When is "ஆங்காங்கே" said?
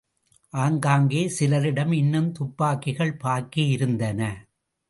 0.53-1.21